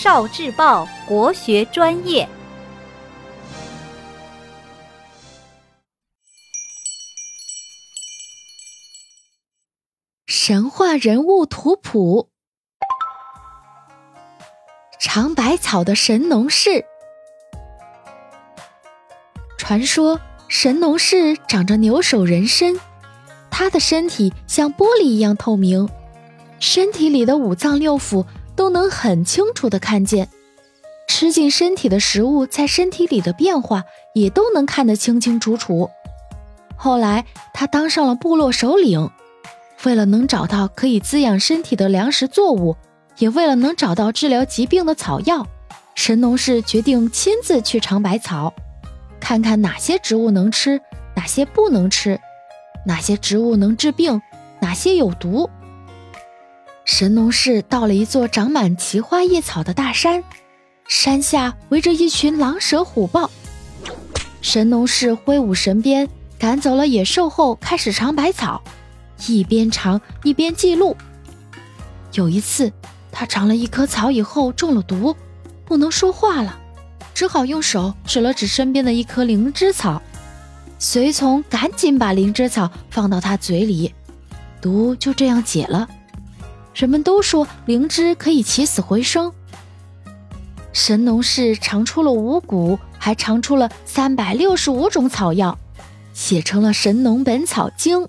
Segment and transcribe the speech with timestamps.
[0.00, 2.28] 少智报国学专业。
[10.28, 12.28] 神话人物图谱：
[15.00, 16.84] 尝百草的神农氏。
[19.58, 22.80] 传说神农氏长着牛首人身，
[23.50, 25.88] 他的身体像玻璃一样透明，
[26.60, 28.24] 身体里的五脏六腑
[28.58, 30.28] 都能很清楚的看见，
[31.06, 33.84] 吃进身体的食物在身体里的变化
[34.14, 35.88] 也都能看得清清楚楚。
[36.76, 37.24] 后来
[37.54, 39.08] 他当上了部落首领。
[39.84, 42.74] 为了能找到可以滋养身体的粮食作物，
[43.18, 45.46] 也为了能找到治疗疾病的草药，
[45.94, 48.52] 神农氏决定亲自去尝百草，
[49.20, 50.80] 看看哪些植物能吃，
[51.14, 52.18] 哪些不能吃，
[52.84, 54.20] 哪些植物能治病，
[54.60, 55.48] 哪些有毒。
[56.88, 60.24] 神农氏到了一座长满奇花异草的大山，
[60.88, 63.30] 山下围着一群狼蛇虎豹。
[64.40, 68.62] 神农氏挥舞神鞭，赶走了野兽后，开始尝百草。
[69.26, 70.96] 一边尝一边记录。
[72.14, 72.72] 有一次，
[73.12, 75.14] 他尝了一棵草以后中了毒，
[75.66, 76.58] 不能说话了，
[77.12, 80.00] 只好用手指了指身边的一棵灵芝草。
[80.78, 83.94] 随从赶紧把灵芝草放到他嘴里，
[84.62, 85.86] 毒就这样解了。
[86.78, 89.32] 人们都说灵芝可以起死回生。
[90.72, 95.58] 神农氏尝出了五谷，还尝出了三百六十五种草药，
[96.12, 98.02] 写成了《神农本草经》。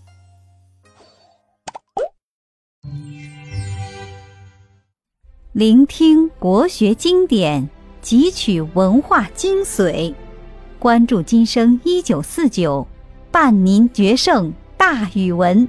[5.51, 7.67] 聆听国学经典，
[8.03, 10.13] 汲取文化精髓，
[10.77, 12.87] 关注今生一九四九，
[13.31, 15.67] 伴您决胜大语文。